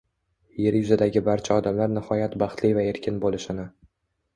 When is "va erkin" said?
2.81-3.25